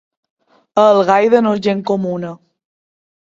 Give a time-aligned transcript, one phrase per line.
[0.83, 2.35] A Algaida no és gent comuna.